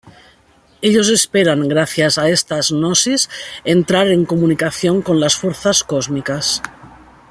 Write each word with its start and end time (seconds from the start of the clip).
Ellos 0.81 1.09
esperan, 1.09 1.67
gracias 1.67 2.17
a 2.17 2.27
esta 2.29 2.59
gnosis, 2.67 3.29
entrar 3.63 4.07
en 4.07 4.25
comunicación 4.25 5.03
con 5.03 5.19
las 5.19 5.35
fuerzas 5.37 5.83
cósmicas. 5.83 6.63